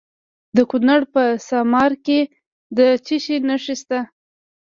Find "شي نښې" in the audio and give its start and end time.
3.23-3.75